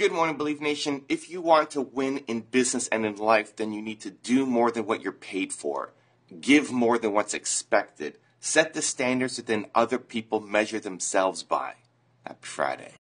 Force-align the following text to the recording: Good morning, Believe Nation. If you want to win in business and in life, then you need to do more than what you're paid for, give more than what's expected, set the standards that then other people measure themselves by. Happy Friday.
Good 0.00 0.12
morning, 0.12 0.38
Believe 0.38 0.62
Nation. 0.62 1.04
If 1.10 1.28
you 1.28 1.42
want 1.42 1.72
to 1.72 1.82
win 1.82 2.22
in 2.26 2.40
business 2.40 2.88
and 2.88 3.04
in 3.04 3.16
life, 3.16 3.54
then 3.54 3.74
you 3.74 3.82
need 3.82 4.00
to 4.00 4.10
do 4.10 4.46
more 4.46 4.70
than 4.70 4.86
what 4.86 5.02
you're 5.02 5.12
paid 5.12 5.52
for, 5.52 5.92
give 6.40 6.72
more 6.72 6.96
than 6.96 7.12
what's 7.12 7.34
expected, 7.34 8.16
set 8.40 8.72
the 8.72 8.80
standards 8.80 9.36
that 9.36 9.46
then 9.46 9.66
other 9.74 9.98
people 9.98 10.40
measure 10.40 10.80
themselves 10.80 11.42
by. 11.42 11.74
Happy 12.24 12.38
Friday. 12.40 12.94